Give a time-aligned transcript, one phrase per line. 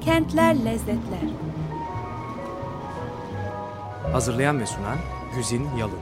[0.00, 1.28] Kentler Lezzetler.
[4.12, 4.98] Hazırlayan ve sunan
[5.36, 5.98] Güzin Yalın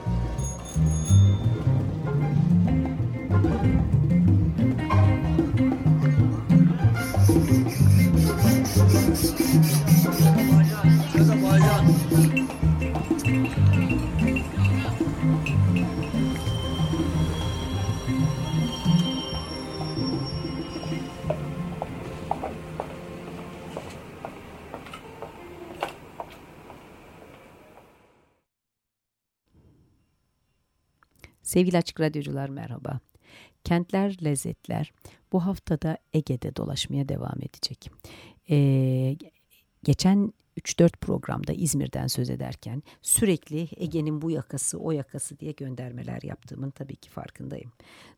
[31.59, 33.01] Sevgili Açık Radyocular merhaba.
[33.65, 34.93] Kentler Lezzetler
[35.33, 37.91] bu haftada Ege'de dolaşmaya devam edecek.
[38.51, 39.17] Ee,
[39.85, 46.71] geçen 3-4 programda İzmir'den söz ederken sürekli Ege'nin bu yakası o yakası diye göndermeler yaptığımın
[46.71, 47.73] tabii ki farkındayım.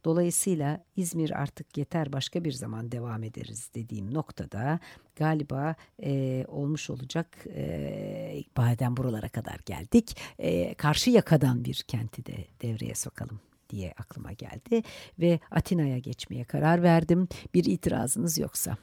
[0.05, 4.81] Dolayısıyla İzmir artık yeter başka bir zaman devam ederiz dediğim noktada
[5.17, 10.17] galiba e, olmuş olacak e, badem buralara kadar geldik.
[10.39, 14.83] E, karşı yakadan bir kenti de devreye sokalım diye aklıma geldi
[15.19, 17.29] ve Atina'ya geçmeye karar verdim.
[17.55, 18.77] Bir itirazınız yoksa.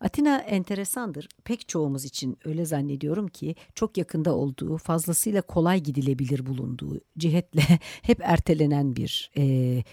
[0.00, 1.28] Atina enteresandır.
[1.44, 7.62] Pek çoğumuz için öyle zannediyorum ki çok yakında olduğu, fazlasıyla kolay gidilebilir bulunduğu cihetle
[8.02, 9.84] hep ertelenen bir e,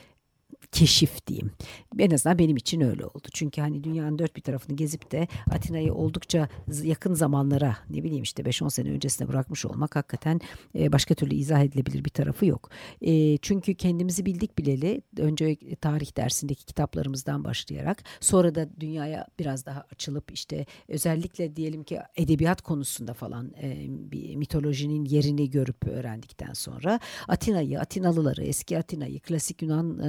[0.71, 1.51] keşif diyeyim.
[1.99, 3.27] En azından benim için öyle oldu.
[3.33, 6.49] Çünkü hani dünyanın dört bir tarafını gezip de Atina'yı oldukça
[6.83, 10.41] yakın zamanlara ne bileyim işte 5-10 sene öncesine bırakmış olmak hakikaten
[10.75, 12.69] e, başka türlü izah edilebilir bir tarafı yok.
[13.01, 19.85] E, çünkü kendimizi bildik bileli önce tarih dersindeki kitaplarımızdan başlayarak sonra da dünyaya biraz daha
[19.91, 26.99] açılıp işte özellikle diyelim ki edebiyat konusunda falan e, bir mitolojinin yerini görüp öğrendikten sonra
[27.27, 29.99] Atina'yı, Atinalıları, eski Atina'yı, klasik Yunan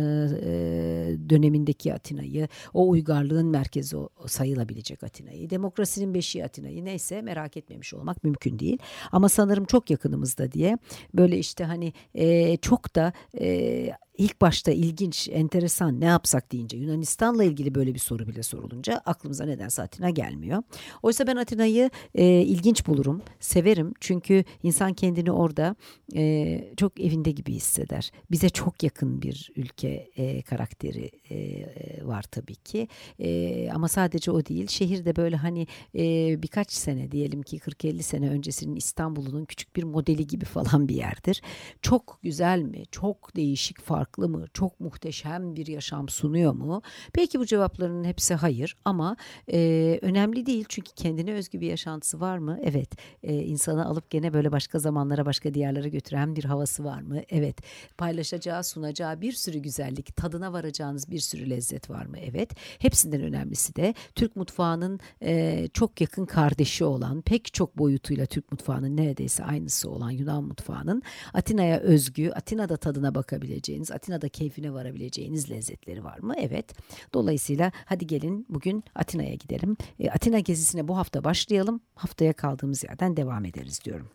[1.31, 8.59] dönemindeki Atina'yı, o uygarlığın merkezi sayılabilecek Atina'yı, demokrasinin beşiği Atina'yı neyse merak etmemiş olmak mümkün
[8.59, 8.79] değil.
[9.13, 10.79] Ama sanırım çok yakınımızda diye
[11.15, 13.91] böyle işte hani e, çok da e,
[14.21, 19.45] ilk başta ilginç, enteresan ne yapsak deyince Yunanistan'la ilgili böyle bir soru bile sorulunca aklımıza
[19.45, 20.63] nedense Atina gelmiyor.
[21.03, 23.95] Oysa ben Atina'yı e, ilginç bulurum, severim.
[24.01, 25.77] Çünkü insan kendini orada
[26.17, 28.11] e, çok evinde gibi hisseder.
[28.31, 31.67] Bize çok yakın bir ülke e, karakteri e,
[32.07, 32.89] var tabii ki.
[33.19, 34.69] E, ama sadece o değil.
[34.69, 36.03] Şehirde böyle hani e,
[36.43, 41.43] birkaç sene diyelim ki 40-50 sene öncesinin İstanbul'un küçük bir modeli gibi falan bir yerdir.
[41.83, 42.83] Çok güzel mi?
[42.91, 44.47] Çok değişik, farklı farklı mı?
[44.55, 46.83] Çok muhteşem bir yaşam sunuyor mu?
[47.17, 49.17] Belki bu cevapların hepsi hayır ama
[49.53, 52.59] e, önemli değil çünkü kendine özgü bir yaşantısı var mı?
[52.63, 52.89] Evet.
[53.23, 57.21] E, insanı alıp gene böyle başka zamanlara, başka diyarlara götüren bir havası var mı?
[57.29, 57.57] Evet.
[57.99, 62.19] Paylaşacağı, sunacağı bir sürü güzellik, tadına varacağınız bir sürü lezzet var mı?
[62.19, 62.51] Evet.
[62.79, 68.97] Hepsinden önemlisi de Türk mutfağının e, çok yakın kardeşi olan, pek çok boyutuyla Türk mutfağının
[68.97, 71.03] neredeyse aynısı olan Yunan mutfağının
[71.35, 76.35] Atina'ya özgü, Atina'da tadına bakabileceğiniz, Atina'da keyfine varabileceğiniz lezzetleri var mı?
[76.39, 76.75] Evet.
[77.15, 79.77] Dolayısıyla hadi gelin bugün Atina'ya gidelim.
[79.99, 81.81] E, Atina gezisine bu hafta başlayalım.
[81.95, 84.11] Haftaya kaldığımız yerden devam ederiz diyorum.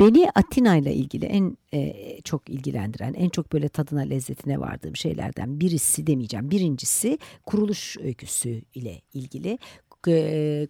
[0.00, 5.60] Beni Atina ile ilgili en e, çok ilgilendiren, en çok böyle tadına lezzetine vardığım şeylerden
[5.60, 6.50] birisi demeyeceğim.
[6.50, 9.58] Birincisi kuruluş öyküsü ile ilgili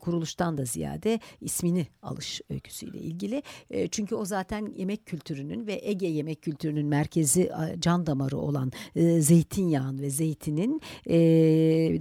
[0.01, 3.43] kuruluştan da ziyade ismini alış öyküsüyle ilgili.
[3.91, 9.99] çünkü o zaten yemek kültürünün ve Ege yemek kültürünün merkezi can damarı olan e, zeytinyağın
[9.99, 10.81] ve zeytinin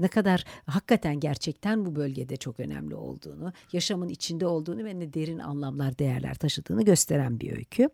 [0.02, 5.40] ne kadar hakikaten gerçekten bu bölgede çok önemli olduğunu, yaşamın içinde olduğunu ve ne derin
[5.40, 7.90] anlamlar, değerler taşıdığını gösteren bir öykü.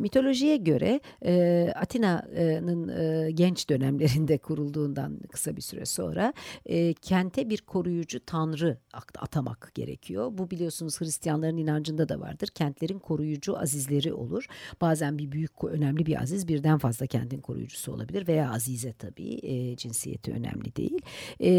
[0.00, 1.00] mitolojiye göre
[1.74, 2.86] Atina'nın
[3.36, 6.32] genç dönemlerinde kurulduğundan kısa bir süre sonra
[7.02, 8.78] kente bir koruyucu tanrı
[9.18, 10.30] atamak gerekiyor.
[10.32, 12.48] Bu biliyorsunuz Hristiyanların inancında da vardır.
[12.48, 14.46] Kentlerin koruyucu azizleri olur.
[14.80, 19.76] Bazen bir büyük önemli bir aziz birden fazla kentin koruyucusu olabilir veya azize tabii e,
[19.76, 21.00] cinsiyeti önemli değil.
[21.40, 21.50] E,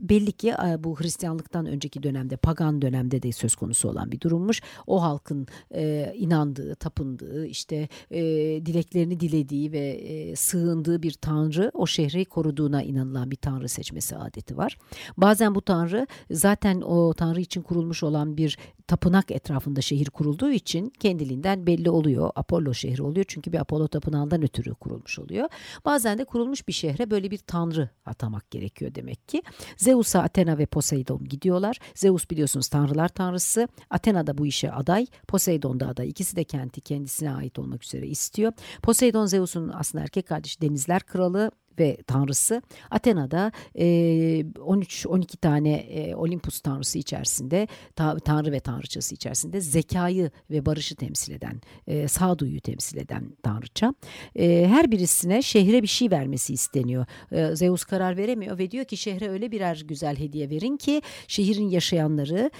[0.00, 4.62] belli ki bu Hristiyanlıktan önceki dönemde pagan dönemde de söz konusu olan bir durummuş.
[4.86, 8.20] O halkın e, inandığı, tapındığı, işte e,
[8.66, 14.56] dileklerini dilediği ve e, sığındığı bir tanrı o şehri koruduğuna inanılan bir tanrı seçmesi adeti
[14.56, 14.78] var.
[15.16, 18.58] Bazen bu tanrı zaten o tanrı için kurulmuş olan bir
[18.88, 22.30] tapınak etrafında şehir kurulduğu için kendiliğinden belli oluyor.
[22.34, 25.48] Apollo şehri oluyor çünkü bir Apollo tapınağından ötürü kurulmuş oluyor.
[25.84, 29.42] Bazen de kurulmuş bir şehre böyle bir tanrı atamak gerekiyor demek ki.
[29.88, 31.78] Zeus'a Athena ve Poseidon gidiyorlar.
[31.94, 33.68] Zeus biliyorsunuz tanrılar tanrısı.
[33.90, 35.06] Athena da bu işe aday.
[35.28, 36.08] Poseidon da aday.
[36.08, 38.52] İkisi de kenti kendisine ait olmak üzere istiyor.
[38.82, 42.62] Poseidon Zeus'un aslında erkek kardeşi denizler kralı ve tanrısı.
[42.90, 50.96] Athena'da e, 13-12 tane Olimpus tanrısı içerisinde ta, tanrı ve tanrıçası içerisinde zekayı ve barışı
[50.96, 53.94] temsil eden e, sağduyu temsil eden tanrıça.
[54.38, 57.06] Her birisine şehre bir şey vermesi isteniyor.
[57.52, 62.50] Zeus karar veremiyor ve diyor ki şehre öyle birer güzel hediye verin ki şehrin yaşayanları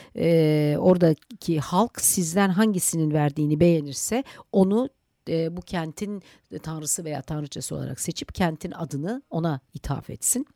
[0.81, 4.89] oradaki halk sizden hangisinin verdiğini beğenirse onu
[5.29, 6.23] e, bu kentin
[6.63, 10.47] tanrısı veya tanrıçası olarak seçip kentin adını ona ithaf etsin.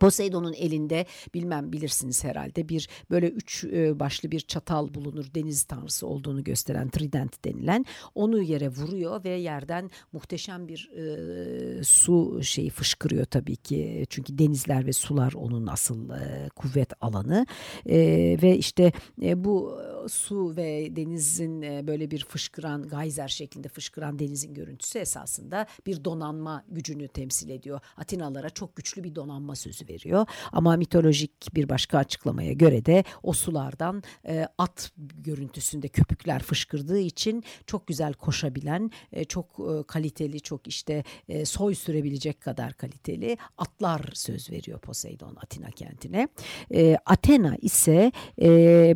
[0.00, 6.06] Poseidon'un elinde bilmem bilirsiniz herhalde bir böyle üç e, başlı bir çatal bulunur deniz tanrısı
[6.06, 7.84] olduğunu gösteren trident denilen.
[8.14, 14.06] Onu yere vuruyor ve yerden muhteşem bir e, su şeyi fışkırıyor tabii ki.
[14.08, 17.46] Çünkü denizler ve sular onun asıl e, kuvvet alanı.
[17.86, 17.98] E,
[18.42, 18.92] ve işte
[19.22, 25.66] e, bu su ve denizin e, böyle bir fışkıran gayzer şeklinde fışkıran denizin görüntüsü esasında
[25.86, 27.80] bir donanma gücünü temsil ediyor.
[27.96, 30.26] Atinalara çok güçlü bir donanma sözü veriyor.
[30.52, 37.44] Ama mitolojik bir başka açıklamaya göre de o sulardan e, at görüntüsünde köpükler fışkırdığı için
[37.66, 44.10] çok güzel koşabilen, e, çok e, kaliteli, çok işte e, soy sürebilecek kadar kaliteli atlar
[44.14, 46.28] söz veriyor Poseidon Atina kentine.
[46.74, 48.48] E, Athena ise e,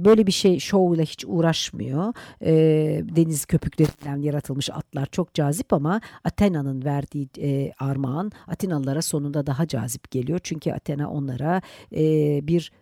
[0.04, 2.14] böyle bir şey şovla hiç uğraşmıyor.
[2.42, 2.52] E,
[3.16, 10.10] deniz köpüklerinden yaratılmış atlar çok cazip ama Athena'nın verdiği e, armağan Atinalılara sonunda daha cazip
[10.10, 10.40] geliyor.
[10.42, 11.62] Çünkü Athena onlara
[11.96, 12.02] e,
[12.46, 12.72] bir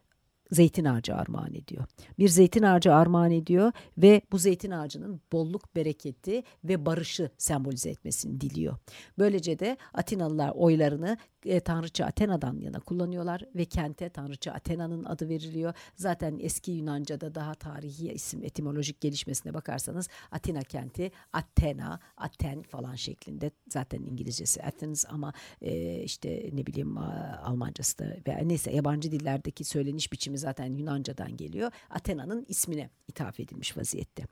[0.52, 1.84] zeytin ağacı armağan ediyor.
[2.18, 8.40] Bir zeytin ağacı armağan ediyor ve bu zeytin ağacının bolluk, bereketi ve barışı sembolize etmesini
[8.40, 8.76] diliyor.
[9.18, 15.74] Böylece de Atinalılar oylarını e, Tanrıça Athena'dan yana kullanıyorlar ve kente Tanrıça Athena'nın adı veriliyor.
[15.96, 23.50] Zaten eski Yunanca'da daha tarihi isim etimolojik gelişmesine bakarsanız Atina kenti Athena, Aten falan şeklinde
[23.68, 25.32] zaten İngilizcesi Athens ama
[25.62, 26.98] e, işte ne bileyim
[27.44, 31.70] Almancası da ve neyse yabancı dillerdeki söyleniş biçimi zaten Yunanca'dan geliyor.
[31.90, 34.24] Athena'nın ismine ithaf edilmiş vaziyette.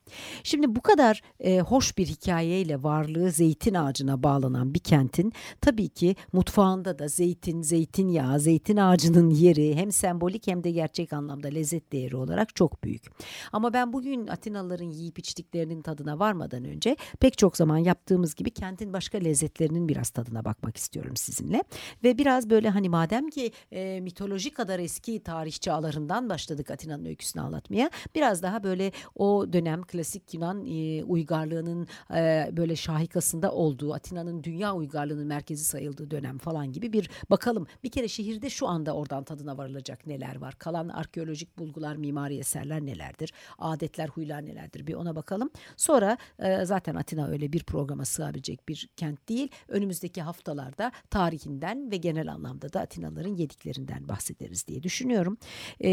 [0.43, 6.17] Şimdi bu kadar e, hoş bir hikayeyle varlığı zeytin ağacına bağlanan bir kentin tabii ki
[6.33, 12.17] mutfağında da zeytin, zeytinyağı, zeytin ağacının yeri hem sembolik hem de gerçek anlamda lezzet değeri
[12.17, 13.05] olarak çok büyük.
[13.53, 18.93] Ama ben bugün Atinalıların yiyip içtiklerinin tadına varmadan önce pek çok zaman yaptığımız gibi kentin
[18.93, 21.63] başka lezzetlerinin biraz tadına bakmak istiyorum sizinle.
[22.05, 25.61] Ve biraz böyle hani madem ki e, mitoloji kadar eski tarih
[25.99, 27.91] çağlarından başladık Atina'nın öyküsünü anlatmaya.
[28.15, 34.75] Biraz daha böyle o dönem klasik Yunan e, uygarlığının e, böyle şahikasında olduğu Atina'nın dünya
[34.75, 37.67] uygarlığının merkezi sayıldığı dönem falan gibi bir bakalım.
[37.83, 40.55] Bir kere şehirde şu anda oradan tadına varılacak neler var?
[40.59, 43.33] Kalan arkeolojik bulgular, mimari eserler nelerdir?
[43.59, 44.87] Adetler, huylar nelerdir?
[44.87, 45.50] Bir ona bakalım.
[45.77, 49.49] Sonra e, zaten Atina öyle bir programa sığabilecek bir kent değil.
[49.69, 55.39] Önümüzdeki haftalarda tarihinden ve genel anlamda da Atinalıların yediklerinden bahsederiz diye düşünüyorum.
[55.81, 55.88] E,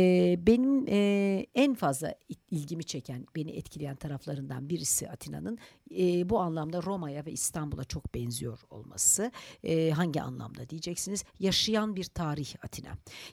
[0.48, 2.14] benim e, en fazla
[2.52, 5.58] ilgimi çeken, beni etkileyen taraflarından birisi Atina'nın
[5.92, 9.32] e, bu anlamda Roma'ya ve İstanbul'a çok benziyor olması.
[9.64, 11.24] E, hangi anlamda diyeceksiniz?
[11.40, 12.90] Yaşayan bir tarih Atina.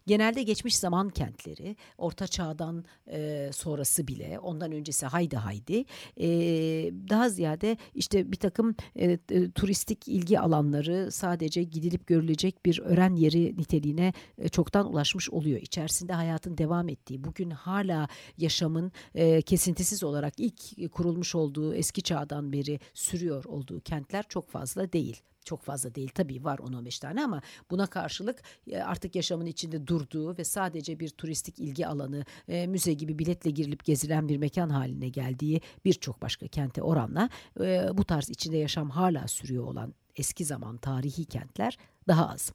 [0.06, 5.84] Genelde geçmiş zaman kentleri, Orta Çağ'dan e, sonrası bile, ondan öncesi haydi haydi,
[6.16, 6.28] e,
[7.08, 9.18] daha ziyade işte bir takım e,
[9.54, 15.60] turistik ilgi alanları sadece gidilip görülecek bir öğren yeri niteliğine e, çoktan ulaşmış oluyor.
[15.60, 22.41] İçerisinde hayatın devam ettiği, bugün hala yaşamın e, kesintisiz olarak ilk kurulmuş olduğu eski çağdan
[22.52, 25.22] beri sürüyor olduğu kentler çok fazla değil.
[25.44, 30.38] Çok fazla değil tabii var 10-15 tane ama buna karşılık e, artık yaşamın içinde durduğu
[30.38, 35.08] ve sadece bir turistik ilgi alanı, e, müze gibi biletle girilip gezilen bir mekan haline
[35.08, 37.28] geldiği birçok başka kente oranla
[37.60, 42.52] e, bu tarz içinde yaşam hala sürüyor olan eski zaman tarihi kentler daha az.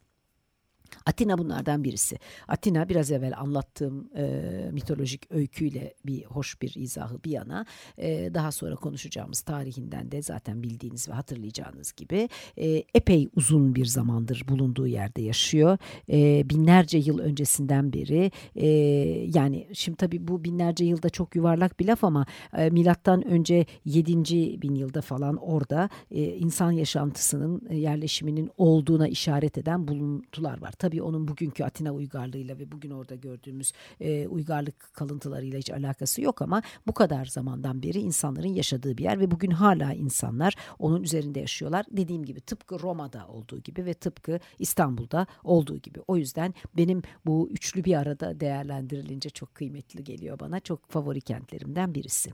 [1.06, 2.18] Atina bunlardan birisi.
[2.48, 7.66] Atina biraz evvel anlattığım e, mitolojik öyküyle bir hoş bir izahı bir yana
[7.98, 13.86] e, daha sonra konuşacağımız tarihinden de zaten bildiğiniz ve hatırlayacağınız gibi e, epey uzun bir
[13.86, 15.78] zamandır bulunduğu yerde yaşıyor.
[16.10, 18.66] E, binlerce yıl öncesinden beri e,
[19.34, 22.26] yani şimdi tabii bu binlerce yılda çok yuvarlak bir laf ama
[22.56, 24.16] e, milattan önce 7.
[24.62, 31.28] bin yılda falan orada e, insan yaşantısının yerleşiminin olduğuna işaret eden buluntular var tabii onun
[31.28, 36.92] bugünkü Atina uygarlığıyla ve bugün orada gördüğümüz e, uygarlık kalıntılarıyla hiç alakası yok ama bu
[36.92, 41.86] kadar zamandan beri insanların yaşadığı bir yer ve bugün hala insanlar onun üzerinde yaşıyorlar.
[41.90, 46.00] Dediğim gibi tıpkı Roma'da olduğu gibi ve tıpkı İstanbul'da olduğu gibi.
[46.08, 50.60] O yüzden benim bu üçlü bir arada değerlendirilince çok kıymetli geliyor bana.
[50.60, 52.30] Çok favori kentlerimden birisi.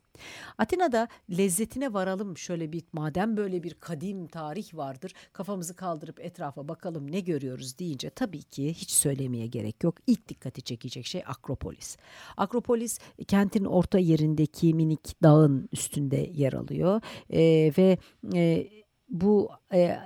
[0.59, 7.13] Atina'da lezzetine varalım şöyle bir madem böyle bir kadim tarih vardır kafamızı kaldırıp etrafa bakalım
[7.13, 9.95] ne görüyoruz deyince tabii ki hiç söylemeye gerek yok.
[10.07, 11.97] İlk dikkati çekecek şey Akropolis.
[12.37, 12.99] Akropolis
[13.29, 17.01] kentin orta yerindeki minik dağın üstünde yer alıyor
[17.31, 17.99] e, ve
[18.35, 18.69] e,
[19.09, 19.99] bu e,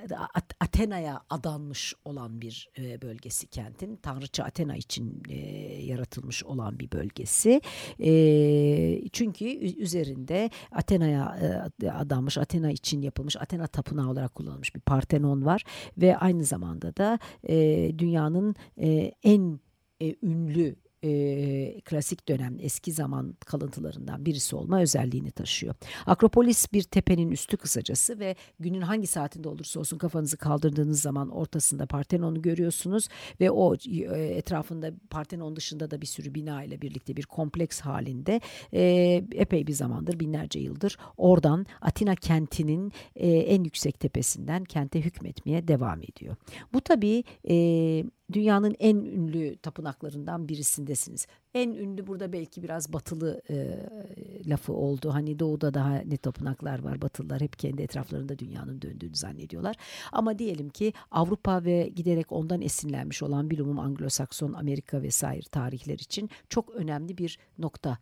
[0.61, 3.97] Athena'ya adanmış olan bir e, bölgesi kentin.
[3.97, 5.37] Tanrıça Athena için e,
[5.83, 7.61] yaratılmış olan bir bölgesi.
[8.01, 11.39] E, çünkü üzerinde Athena'ya
[11.83, 15.65] e, adanmış, Athena için yapılmış, Athena tapınağı olarak kullanılmış bir Partenon var.
[15.99, 19.61] Ve aynı zamanda da e, dünyanın e, en
[20.03, 25.75] e, ünlü e, klasik dönem eski zaman kalıntılarından birisi olma özelliğini taşıyor.
[26.07, 31.87] Akropolis bir tepenin üstü kısacası ve günün hangi saatinde olursa olsun kafanızı kaldırdığınız zaman ortasında
[31.87, 33.09] Partenon'u görüyorsunuz
[33.41, 38.41] ve o e, etrafında Partenon dışında da bir sürü bina ile birlikte bir kompleks halinde
[38.73, 38.83] e,
[39.33, 46.03] epey bir zamandır binlerce yıldır oradan Atina kentinin e, en yüksek tepesinden kente hükmetmeye devam
[46.03, 46.37] ediyor.
[46.73, 47.55] Bu tabii e,
[48.33, 51.27] dünyanın en ünlü tapınaklarından birisindesiniz.
[51.55, 53.87] En ünlü burada belki biraz batılı e,
[54.47, 55.15] lafı oldu.
[55.15, 57.03] Hani doğuda daha ne tapınaklar var.
[57.03, 59.77] Batılılar hep kendi etraflarında dünyanın döndüğünü zannediyorlar.
[60.13, 66.31] Ama diyelim ki Avrupa ve giderek ondan esinlenmiş olan bilumum Anglo-Sakson, Amerika vesaire tarihler için
[66.49, 67.99] çok önemli bir nokta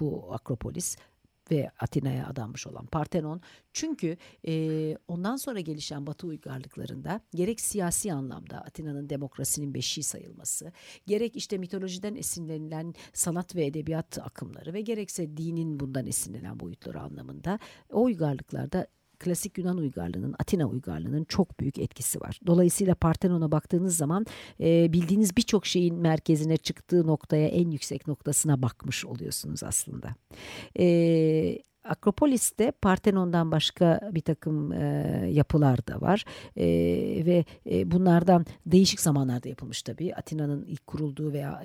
[0.00, 0.96] bu Akropolis
[1.52, 3.40] ve Atina'ya adanmış olan Partenon.
[3.72, 4.16] Çünkü
[4.46, 10.72] e, ondan sonra gelişen Batı uygarlıklarında gerek siyasi anlamda Atina'nın demokrasinin beşiği sayılması,
[11.06, 17.58] gerek işte mitolojiden esinlenilen sanat ve edebiyat akımları ve gerekse dinin bundan esinlenen boyutları anlamında
[17.90, 18.86] o uygarlıklarda
[19.22, 22.40] klasik Yunan uygarlığının, Atina uygarlığının çok büyük etkisi var.
[22.46, 24.26] Dolayısıyla Partenon'a baktığınız zaman
[24.60, 30.14] e, bildiğiniz birçok şeyin merkezine çıktığı noktaya en yüksek noktasına bakmış oluyorsunuz aslında.
[30.78, 34.84] E, Akropolis'te Partenon'dan başka bir takım e,
[35.32, 36.24] yapılar da var
[36.56, 36.66] e,
[37.26, 40.14] ve e, bunlardan değişik zamanlarda yapılmış tabii.
[40.14, 41.62] Atina'nın ilk kurulduğu veya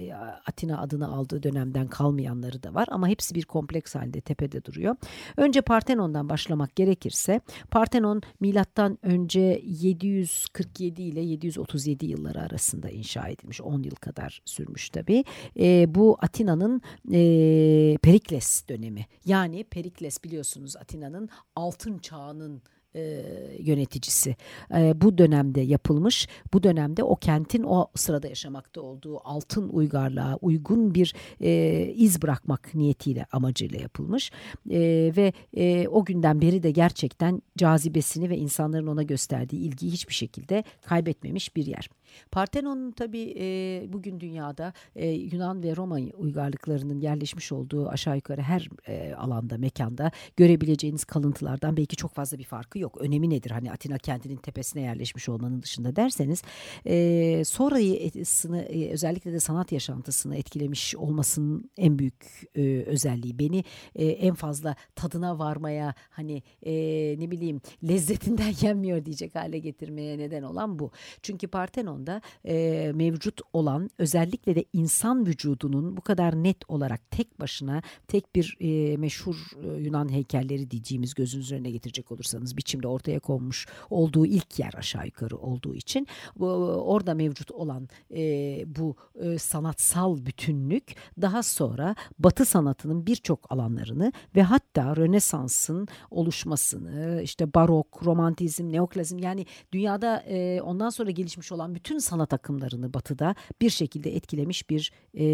[0.48, 4.96] Atina adını aldığı dönemden kalmayanları da var ama hepsi bir kompleks halde tepede duruyor.
[5.38, 13.62] Önce Partenon'dan başlamak gerekirse Partenon milattan önce 747 ile 737 yılları arasında inşa edilmiş.
[13.62, 15.24] 10 yıl kadar sürmüş tabii.
[15.60, 16.82] E, bu Atina'nın
[17.14, 22.62] e, Perikles dönemi yani Perikles Herakles biliyorsunuz Atina'nın altın çağının
[22.98, 23.24] e,
[23.60, 24.36] yöneticisi.
[24.76, 26.28] E, bu dönemde yapılmış.
[26.54, 32.76] Bu dönemde o kentin o sırada yaşamakta olduğu altın uygarlığa uygun bir e, iz bırakmak
[32.76, 34.32] niyetiyle amacıyla yapılmış.
[34.70, 40.14] E, ve e, o günden beri de gerçekten cazibesini ve insanların ona gösterdiği ilgiyi hiçbir
[40.14, 41.90] şekilde kaybetmemiş bir yer.
[42.32, 48.70] Partenon'un tabii e, bugün dünyada e, Yunan ve Roma uygarlıklarının yerleşmiş olduğu aşağı yukarı her
[48.88, 52.87] e, alanda, mekanda görebileceğiniz kalıntılardan belki çok fazla bir farkı yok.
[52.98, 53.52] Önemi nedir?
[53.52, 56.42] Hani Atina kentinin tepesine yerleşmiş olmanın dışında derseniz
[56.86, 63.64] e, sonrasını e, özellikle de sanat yaşantısını etkilemiş olmasının en büyük e, özelliği beni
[63.96, 66.74] e, en fazla tadına varmaya hani e,
[67.20, 70.92] ne bileyim lezzetinden yenmiyor diyecek hale getirmeye neden olan bu.
[71.22, 77.40] Çünkü Partenon anda e, mevcut olan özellikle de insan vücudunun bu kadar net olarak tek
[77.40, 83.20] başına tek bir e, meşhur e, Yunan heykelleri diyeceğimiz gözünüz önüne getirecek olursanız biçimde ortaya
[83.20, 86.08] konmuş olduğu ilk yer aşağı yukarı olduğu için
[86.40, 94.44] orada mevcut olan e, bu e, sanatsal bütünlük daha sonra Batı sanatının birçok alanlarını ve
[94.44, 102.00] hatta Rönesans'ın oluşmasını işte barok, romantizm, neoklasizm yani dünyada e, ondan sonra gelişmiş olan bütün
[102.00, 105.26] sanat akımlarını batıda bir şekilde etkilemiş bir e,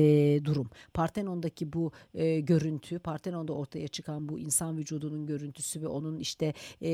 [0.46, 0.70] durum.
[0.94, 6.90] Partenon'daki bu e, görüntü, Partenon'da ortaya çıkan bu insan vücudunun görüntüsü ve onun işte e,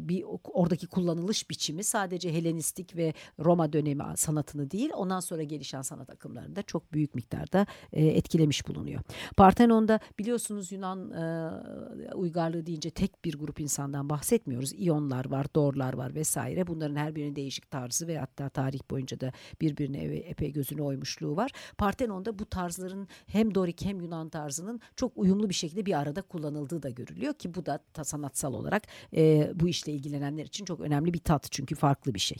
[0.00, 6.10] bir oradaki kullanılış biçimi sadece Helenistik ve Roma dönemi sanatını değil ondan sonra gelişen sanat
[6.10, 9.00] akımlarını da çok büyük miktarda e, etkilemiş bulunuyor.
[9.36, 14.72] Partenon'da biliyorsunuz Yunan e, uygarlığı deyince tek bir grup insandan bahsetmiyoruz.
[14.72, 16.66] İyonlar var, Dorlar var vesaire.
[16.66, 21.50] Bunların her birinin değişik tarzı ve hatta tarih boyunca da birbirine epey gözünü oymuşluğu var.
[21.78, 26.82] Partenon'da bu tarzların hem Dorik hem Yunan tarzının çok uyumlu bir şekilde bir arada kullanıldığı
[26.82, 28.82] da görülüyor ki bu da sanatsal olarak
[29.16, 32.38] e, bu işle ilgilenenler için çok önemli bir tat çünkü farklı bir şey.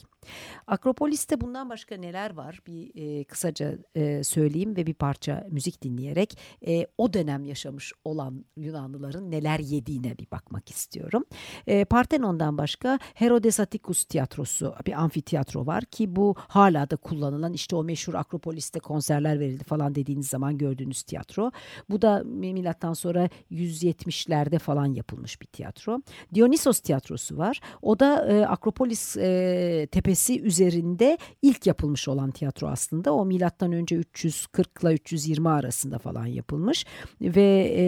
[0.66, 6.38] Akropolis'te bundan başka neler var bir e, kısaca e, söyleyeyim ve bir parça müzik dinleyerek
[6.66, 11.24] e, o dönem yaşamış olan Yunanlıların neler yediğine bir bakmak istiyorum.
[11.66, 17.76] E, Partenon'dan başka Herodes Atticus tiyatrosu bir amfiteyatro var ki bu hala da kullanılan işte
[17.76, 21.50] o meşhur Akropolis'te konserler verildi falan dediğiniz zaman gördüğünüz tiyatro.
[21.90, 26.02] Bu da milattan sonra 170'lerde falan yapılmış bir tiyatro.
[26.34, 27.60] Dionysos tiyatrosu var.
[27.82, 33.14] O da e, Akropolis e, tepesi üzerinde ilk yapılmış olan tiyatro aslında.
[33.14, 36.86] O milattan önce 340 ile 320 arasında falan yapılmış
[37.20, 37.84] ve e,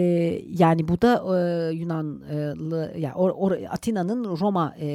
[0.49, 4.87] yani bu da e, Yunanlı yani or, or, Atina'nın Roma e,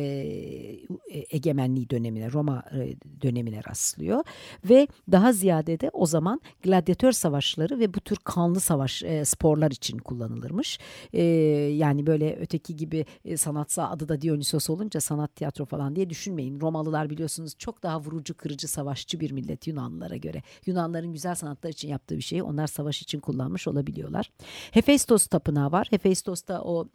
[1.31, 4.25] egemenliği dönemine, Roma e, dönemine rastlıyor
[4.65, 9.71] ve daha ziyade de o zaman gladyatör savaşları ve bu tür kanlı savaş e, sporlar
[9.71, 10.79] için kullanılırmış.
[11.13, 11.23] E,
[11.73, 16.61] yani böyle öteki gibi e, sanatsal adı da Dionysos olunca sanat tiyatro falan diye düşünmeyin.
[16.61, 20.43] Romalılar biliyorsunuz çok daha vurucu, kırıcı, savaşçı bir millet Yunanlılara göre.
[20.67, 24.31] Yunanların güzel sanatlar için yaptığı bir şeyi onlar savaş için kullanmış olabiliyorlar.
[24.71, 25.87] Hefestos tapınağı var.
[25.91, 26.89] Hefestos da o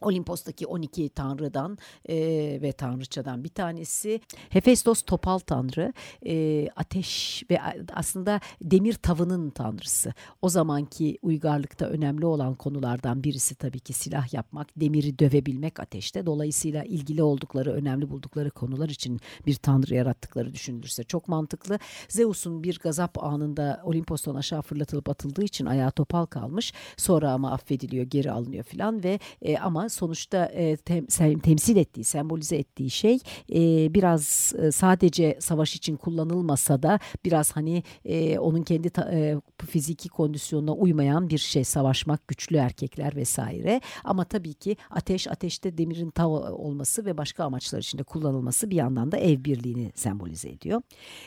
[0.00, 2.16] Olimpos'taki 12 tanrıdan e,
[2.62, 4.20] ve tanrıçadan bir tanesi.
[4.48, 5.92] Hefestos topal tanrı
[6.26, 7.58] e, ateş ve
[7.92, 10.14] aslında demir tavının tanrısı.
[10.42, 16.26] O zamanki uygarlıkta önemli olan konulardan birisi tabii ki silah yapmak demiri dövebilmek ateşte.
[16.26, 21.78] Dolayısıyla ilgili oldukları önemli buldukları konular için bir tanrı yarattıkları düşünülürse çok mantıklı.
[22.08, 26.72] Zeus'un bir gazap anında Olimpos'tan aşağı fırlatılıp atıldığı için ayağı topal kalmış.
[26.96, 31.06] Sonra ama affediliyor geri alınıyor filan ve e, ama sonuçta e, tem,
[31.40, 33.18] temsil ettiği, sembolize ettiği şey
[33.54, 39.36] e, biraz e, sadece savaş için kullanılmasa da biraz hani e, onun kendi ta, e,
[39.66, 43.80] fiziki kondisyonuna uymayan bir şey savaşmak, güçlü erkekler vesaire.
[44.04, 48.76] Ama tabii ki ateş, ateşte demirin tav olması ve başka amaçlar için de kullanılması bir
[48.76, 50.82] yandan da ev birliğini sembolize ediyor.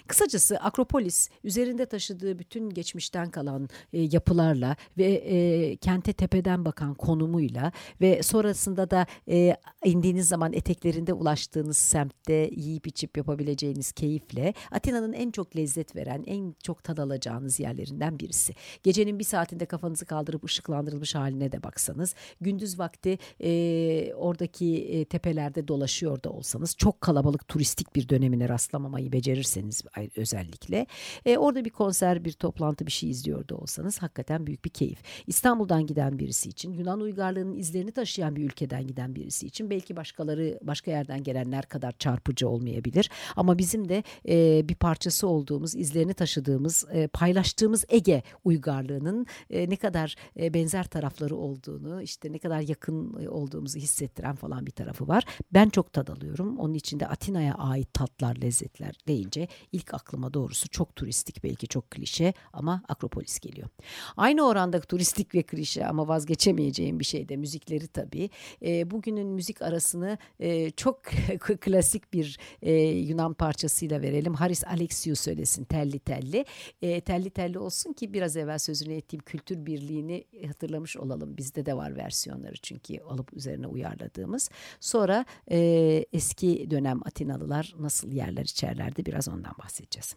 [0.07, 7.71] Kısacası Akropolis üzerinde taşıdığı bütün geçmişten kalan e, yapılarla ve e, kente tepeden bakan konumuyla
[8.01, 15.13] ve sonra sonrasında da e, indiğiniz zaman eteklerinde ulaştığınız semtte yiyip içip yapabileceğiniz keyifle Atina'nın
[15.13, 18.53] en çok lezzet veren, en çok tad alacağınız yerlerinden birisi.
[18.83, 25.67] Gecenin bir saatinde kafanızı kaldırıp ışıklandırılmış haline de baksanız, gündüz vakti e, oradaki e, tepelerde
[25.67, 29.83] dolaşıyor da olsanız, çok kalabalık turistik bir dönemine rastlamamayı becerirseniz
[30.15, 30.85] özellikle,
[31.25, 34.99] e, orada bir konser, bir toplantı, bir şey izliyor da olsanız hakikaten büyük bir keyif.
[35.27, 40.59] İstanbul'dan giden birisi için Yunan uygarlığının izlerini taşıyan bir ülkeden giden birisi için belki başkaları
[40.61, 46.85] başka yerden gelenler kadar çarpıcı olmayabilir ama bizim de e, bir parçası olduğumuz, izlerini taşıdığımız,
[46.91, 53.23] e, paylaştığımız Ege uygarlığının e, ne kadar e, benzer tarafları olduğunu, işte ne kadar yakın
[53.23, 55.23] e, olduğumuzu hissettiren falan bir tarafı var.
[55.53, 56.57] Ben çok tad alıyorum.
[56.57, 62.33] Onun içinde Atina'ya ait tatlar, lezzetler deyince ilk aklıma doğrusu çok turistik belki çok klişe
[62.53, 63.67] ama Akropolis geliyor.
[64.17, 68.28] Aynı oranda turistik ve klişe ama vazgeçemeyeceğim bir şey de müzikleri tabii
[68.65, 71.03] e, bugünün müzik arasını e, çok
[71.61, 74.33] klasik bir e, Yunan parçasıyla verelim.
[74.33, 76.45] Haris Alexiou söylesin telli telli.
[76.81, 81.37] E, telli telli olsun ki biraz evvel sözünü ettiğim kültür birliğini hatırlamış olalım.
[81.37, 84.49] Bizde de var versiyonları çünkü alıp üzerine uyarladığımız.
[84.79, 85.59] Sonra e,
[86.13, 90.15] eski dönem Atinalılar nasıl yerler içerlerdi biraz ondan bahsedeceğiz.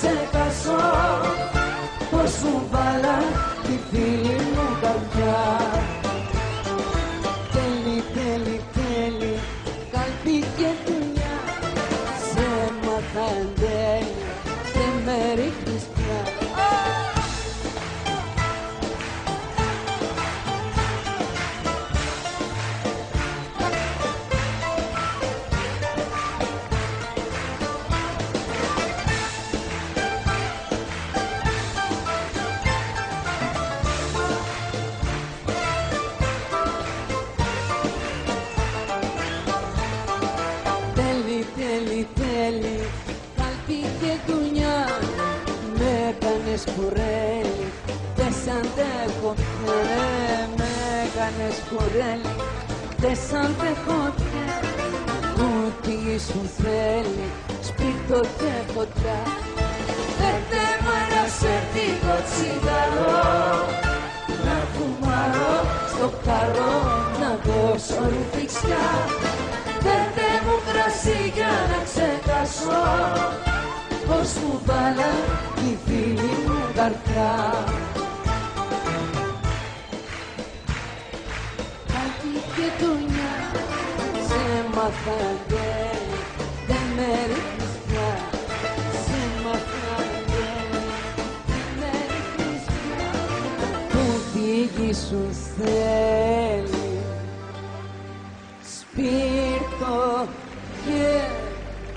[0.00, 0.27] Say
[51.68, 52.34] κουρέλι
[53.00, 54.48] δεν σ' αντέχω πια
[55.48, 55.96] Ό,τι
[56.26, 57.28] σου θέλει
[57.60, 59.18] σπίρτο και φωτιά.
[60.18, 63.26] Φέρτε μου ένα σερτικό τσιγαρό
[64.44, 65.54] Να φουμάρω
[65.92, 66.74] στο καρό
[67.20, 68.86] να δώσω ρουφιξιά.
[69.84, 72.82] Φέρτε μου κρασί για να ξεχάσω
[74.06, 75.10] Πως μου βάλα
[75.70, 77.34] η φίλη μου καρδιά
[82.68, 83.34] και δουλειά
[84.28, 85.20] Σε μάθα
[86.66, 88.10] δεν με ρίχνεις πια.
[89.04, 90.80] Σε μάθα δεν
[91.78, 93.10] με ρίχνεις πια.
[93.88, 95.22] Που δίγη σου
[95.56, 96.98] θέλει
[98.62, 100.26] Σπίρτο
[100.84, 101.20] και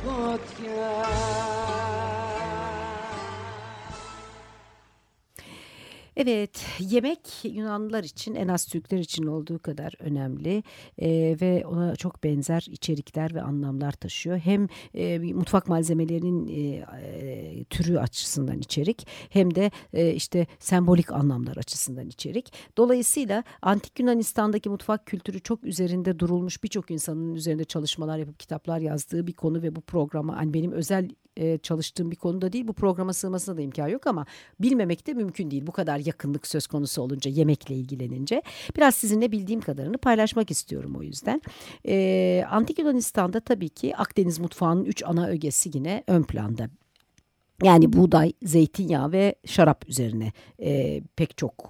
[0.03, 1.40] φωτιά
[6.17, 10.63] Evet, yemek Yunanlılar için en az Türkler için olduğu kadar önemli
[10.97, 14.37] e, ve ona çok benzer içerikler ve anlamlar taşıyor.
[14.37, 21.57] Hem e, mutfak malzemelerinin e, e, türü açısından içerik hem de e, işte sembolik anlamlar
[21.57, 22.53] açısından içerik.
[22.77, 29.27] Dolayısıyla Antik Yunanistan'daki mutfak kültürü çok üzerinde durulmuş birçok insanın üzerinde çalışmalar yapıp kitaplar yazdığı
[29.27, 32.67] bir konu ve bu programa hani benim özel e, çalıştığım bir konuda değil.
[32.67, 34.25] Bu programa sığmasına da imkan yok ama
[34.59, 35.67] bilmemek de mümkün değil.
[35.67, 38.41] Bu kadar yakınlık söz konusu olunca yemekle ilgilenince.
[38.77, 41.41] Biraz sizinle bildiğim kadarını paylaşmak istiyorum o yüzden.
[41.87, 46.80] E, Antik Yunanistan'da tabii ki Akdeniz mutfağının üç ana ögesi yine ön planda.
[47.63, 51.69] Yani buğday, zeytinyağı ve şarap üzerine e, pek çok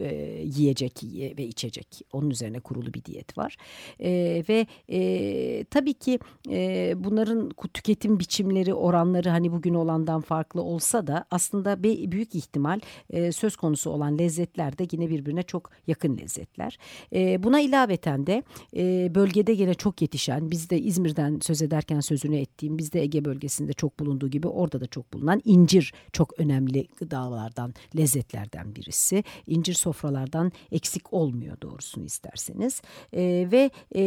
[0.00, 1.02] e, e, yiyecek
[1.38, 2.02] ve içecek.
[2.12, 3.56] Onun üzerine kurulu bir diyet var.
[4.00, 6.18] E, ve e, tabii ki
[6.50, 13.32] e, bunların tüketim biçimleri, oranları hani bugün olandan farklı olsa da aslında büyük ihtimal e,
[13.32, 16.78] söz konusu olan lezzetler de yine birbirine çok yakın lezzetler.
[17.14, 18.42] E, buna ilaveten de
[18.76, 23.72] e, bölgede yine çok yetişen, biz de İzmir'den söz ederken sözünü ettiğim, bizde Ege bölgesinde
[23.72, 29.24] çok bulunduğu gibi orada da çok çok bulunan incir çok önemli gıdalardan, lezzetlerden birisi.
[29.46, 32.82] İncir sofralardan eksik olmuyor doğrusunu isterseniz.
[33.12, 34.02] E, ve e,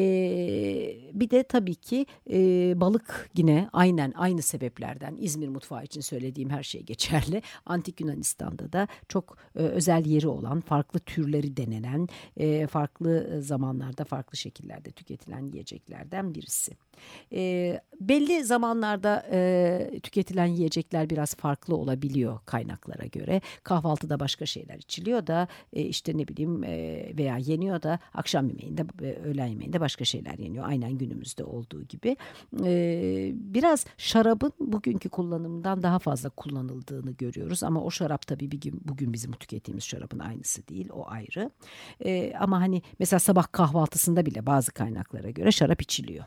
[1.13, 2.37] bir de tabii ki e,
[2.81, 7.41] balık yine aynen aynı sebeplerden İzmir mutfağı için söylediğim her şey geçerli.
[7.65, 14.37] Antik Yunanistan'da da çok e, özel yeri olan, farklı türleri denenen, e, farklı zamanlarda, farklı
[14.37, 16.71] şekillerde tüketilen yiyeceklerden birisi.
[17.33, 20.70] E, belli zamanlarda e, tüketilen yiyecekler
[21.09, 23.41] biraz farklı olabiliyor kaynaklara göre.
[23.63, 28.85] Kahvaltıda başka şeyler içiliyor da e, işte ne bileyim e, veya yeniyor da akşam yemeğinde
[29.01, 30.65] e, öğlen yemeğinde başka şeyler yeniyor.
[30.67, 32.17] Aynen günümüzde olduğu gibi.
[32.65, 37.63] E, biraz şarabın bugünkü kullanımından daha fazla kullanıldığını görüyoruz.
[37.63, 40.89] Ama o şarap tabii bir gün, bugün bizim tükettiğimiz şarabın aynısı değil.
[40.93, 41.51] O ayrı.
[42.05, 46.25] E, ama hani mesela sabah kahvaltısında bile bazı kaynaklara göre şarap içiliyor.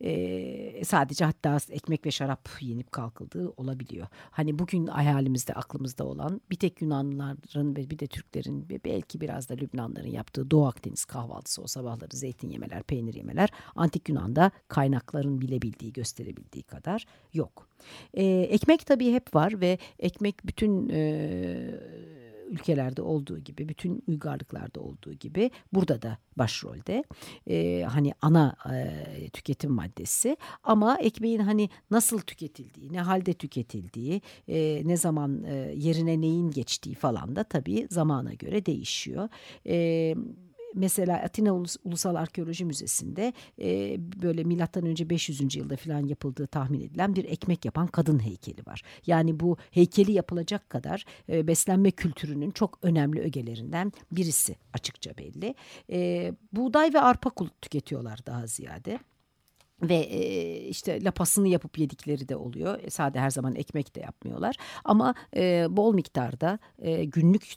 [0.00, 4.06] E, sadece hatta ekmek ve şarap yenip kalkıldığı olabiliyor.
[4.30, 9.48] Hani bugün hayalimizde aklımızda olan bir tek Yunanlıların ve bir de Türklerin ve belki biraz
[9.48, 15.40] da Lübnanların yaptığı Doğu Akdeniz kahvaltısı o sabahları zeytin yemeler, peynir yemeler antik Yunan'da kaynakların
[15.40, 17.68] bilebildiği, gösterebildiği kadar yok.
[18.14, 21.30] E, ekmek tabii hep var ve ekmek bütün e,
[22.50, 27.04] ülkelerde olduğu gibi, bütün uygarlıklarda olduğu gibi burada da başrolde.
[27.46, 34.82] E, hani ana e, tüketim maddesi ama ekmeğin hani nasıl tüketildiği, ne halde tüketildiği, e,
[34.84, 39.28] ne zaman e, yerine neyin geçtiği falan da tabii zamana göre değişiyor.
[39.64, 40.18] Evet
[40.74, 41.54] mesela Atina
[41.84, 45.56] Ulusal Arkeoloji Müzesi'nde e, böyle milattan önce 500.
[45.56, 48.82] yılda falan yapıldığı tahmin edilen bir ekmek yapan kadın heykeli var.
[49.06, 55.54] Yani bu heykeli yapılacak kadar e, beslenme kültürünün çok önemli ögelerinden birisi açıkça belli.
[55.90, 57.30] E, buğday ve arpa
[57.62, 58.98] tüketiyorlar daha ziyade
[59.82, 62.80] ve e, işte lapasını yapıp yedikleri de oluyor.
[62.82, 64.56] E, sade her zaman ekmek de yapmıyorlar.
[64.84, 67.54] Ama e, bol miktarda e, günlük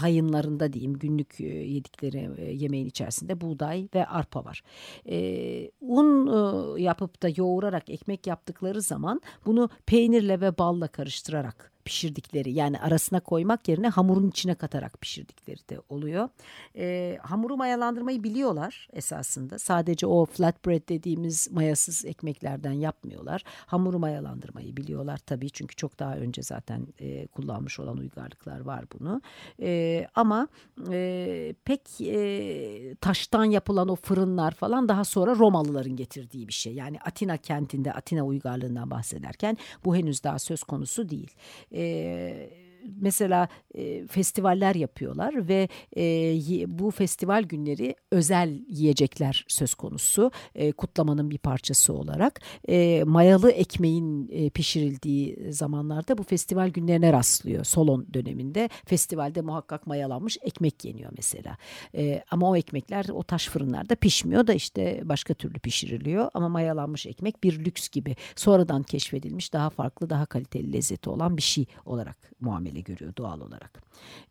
[0.00, 4.62] tayınlarında diyeyim günlük e, yedikleri e, yemeğin içerisinde buğday ve arpa var.
[5.08, 12.52] E, un e, yapıp da yoğurarak ekmek yaptıkları zaman bunu peynirle ve balla karıştırarak pişirdikleri
[12.52, 16.28] yani arasına koymak yerine hamurun içine katarak pişirdikleri de oluyor.
[16.76, 19.58] E, hamuru mayalandırmayı biliyorlar esasında.
[19.58, 23.42] Sadece o flatbread dediğimiz mayasız ekmeklerden yapmıyorlar.
[23.66, 29.20] Hamuru mayalandırmayı biliyorlar tabii çünkü çok daha önce zaten e, kullanmış olan uygarlıklar var bunu.
[29.62, 30.48] E, ama
[30.92, 36.74] e, pek e, taştan yapılan o fırınlar falan daha sonra Romalıların getirdiği bir şey.
[36.74, 41.30] Yani Atina kentinde Atina uygarlığından bahsederken bu henüz daha söz konusu değil.
[41.78, 42.65] E,
[43.00, 51.30] mesela e, festivaller yapıyorlar ve e, bu festival günleri özel yiyecekler söz konusu e, kutlamanın
[51.30, 52.40] bir parçası olarak.
[52.68, 57.64] E, mayalı ekmeğin e, pişirildiği zamanlarda bu festival günlerine rastlıyor.
[57.64, 61.56] Solon döneminde festivalde muhakkak mayalanmış ekmek yeniyor mesela.
[61.94, 66.30] E, ama o ekmekler o taş fırınlarda pişmiyor da işte başka türlü pişiriliyor.
[66.34, 71.42] Ama mayalanmış ekmek bir lüks gibi sonradan keşfedilmiş daha farklı daha kaliteli lezzeti olan bir
[71.42, 73.82] şey olarak muamele görüyor doğal olarak.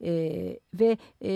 [0.04, 0.12] E,
[0.74, 1.32] ve e,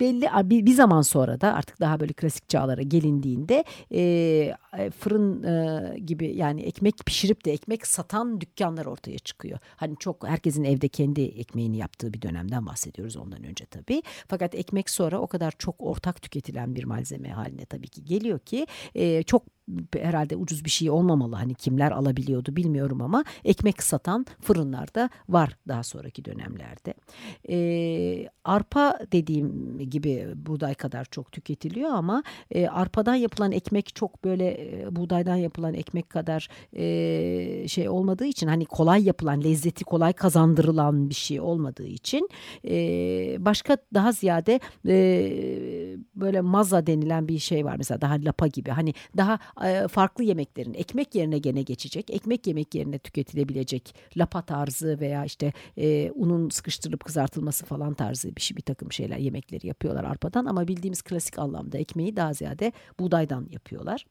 [0.00, 0.28] belli
[0.66, 6.62] bir, zaman sonra da artık daha böyle klasik çağlara gelindiğinde e, fırın e, gibi yani
[6.62, 9.58] ekmek pişirip de ekmek satan dükkanlar ortaya çıkıyor.
[9.76, 14.02] Hani çok herkesin evde kendi ekmeğini yaptığı bir dönemden bahsediyoruz ondan önce tabii.
[14.28, 18.66] Fakat ekmek sonra o kadar çok ortak tüketilen bir malzeme haline tabii ki geliyor ki
[18.94, 19.57] e, çok
[19.96, 21.36] herhalde ucuz bir şey olmamalı.
[21.36, 26.94] Hani kimler alabiliyordu bilmiyorum ama ekmek satan fırınlarda var daha sonraki dönemlerde.
[27.48, 34.46] E, arpa dediğim gibi buğday kadar çok tüketiliyor ama e, arpadan yapılan ekmek çok böyle
[34.48, 41.10] e, buğdaydan yapılan ekmek kadar e, şey olmadığı için hani kolay yapılan lezzeti kolay kazandırılan
[41.10, 42.28] bir şey olmadığı için
[42.64, 42.76] e,
[43.38, 44.96] başka daha ziyade e,
[46.14, 49.38] böyle maza denilen bir şey var mesela daha lapa gibi hani daha
[49.88, 52.10] farklı yemeklerin ekmek yerine gene geçecek.
[52.10, 58.40] Ekmek yemek yerine tüketilebilecek lapa tarzı veya işte e, unun sıkıştırılıp kızartılması falan tarzı bir
[58.40, 63.46] şey bir takım şeyler yemekleri yapıyorlar arpadan ama bildiğimiz klasik anlamda ekmeği daha ziyade buğdaydan
[63.50, 64.06] yapıyorlar.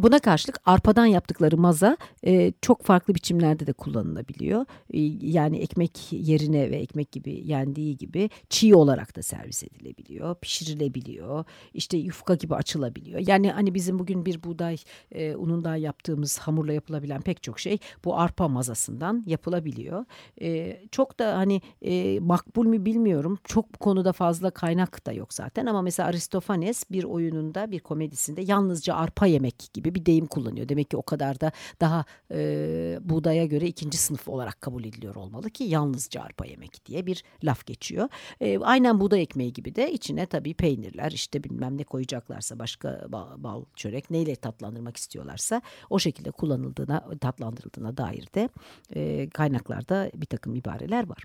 [0.00, 4.66] Buna karşılık arpadan yaptıkları maza e, çok farklı biçimlerde de kullanılabiliyor.
[4.90, 11.44] E, yani ekmek yerine ve ekmek gibi yendiği gibi çiğ olarak da servis edilebiliyor, pişirilebiliyor,
[11.74, 13.20] işte yufka gibi açılabiliyor.
[13.26, 14.76] Yani hani bizim bugün bir buğday
[15.12, 20.04] e, unundan yaptığımız hamurla yapılabilen pek çok şey bu arpa mazasından yapılabiliyor.
[20.40, 23.38] E, çok da hani e, makbul mü bilmiyorum.
[23.44, 28.40] Çok bu konuda fazla kaynak da yok zaten ama mesela Aristofanes bir oyununda bir komedisinde
[28.42, 30.68] yalnızca arpa yemek gibi gibi bir deyim kullanıyor.
[30.68, 35.50] Demek ki o kadar da daha e, buğdaya göre ikinci sınıf olarak kabul ediliyor olmalı
[35.50, 38.08] ki yalnızca arpa yemek diye bir laf geçiyor.
[38.40, 43.26] E, aynen buğday ekmeği gibi de içine tabii peynirler işte bilmem ne koyacaklarsa başka bal,
[43.36, 48.48] bal çörek neyle tatlandırmak istiyorlarsa o şekilde kullanıldığına tatlandırıldığına dair de
[48.94, 51.24] e, kaynaklarda bir takım ibareler var.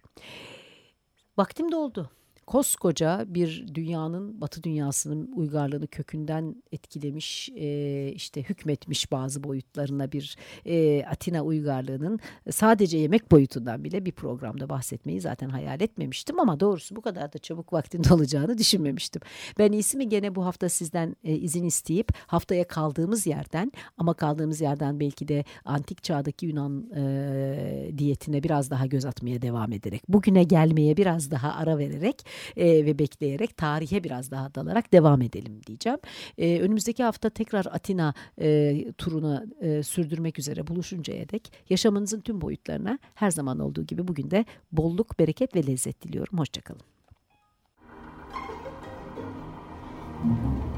[1.37, 2.09] Vaktim doldu
[2.47, 11.05] koskoca bir dünyanın batı dünyasının uygarlığını kökünden etkilemiş e, işte hükmetmiş bazı boyutlarına bir e,
[11.05, 12.19] Atina uygarlığının
[12.51, 17.37] sadece yemek boyutundan bile bir programda bahsetmeyi zaten hayal etmemiştim ama doğrusu bu kadar da
[17.37, 19.21] çabuk vaktinde olacağını düşünmemiştim.
[19.59, 24.99] Ben iyisi gene bu hafta sizden e, izin isteyip haftaya kaldığımız yerden ama kaldığımız yerden
[24.99, 30.97] belki de antik çağdaki Yunan e, diyetine biraz daha göz atmaya devam ederek bugüne gelmeye
[30.97, 32.25] biraz daha ara vererek
[32.57, 35.99] e, ve bekleyerek tarihe biraz daha dalarak devam edelim diyeceğim.
[36.37, 42.99] E, önümüzdeki hafta tekrar Atina e, turuna e, sürdürmek üzere buluşuncaya dek yaşamınızın tüm boyutlarına
[43.15, 46.39] her zaman olduğu gibi bugün de bolluk, bereket ve lezzet diliyorum.
[46.39, 46.81] Hoşçakalın.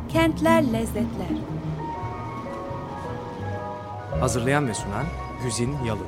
[0.10, 1.38] Kentler Lezzetler
[4.20, 5.06] Hazırlayan ve sunan
[5.44, 6.08] Güzin Yalın